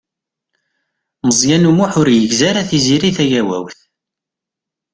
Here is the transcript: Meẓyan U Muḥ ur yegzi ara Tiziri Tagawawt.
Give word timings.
Meẓyan 1.27 1.69
U 1.69 1.71
Muḥ 1.77 1.91
ur 2.01 2.07
yegzi 2.11 2.43
ara 2.49 2.67
Tiziri 2.69 3.11
Tagawawt. 3.17 3.79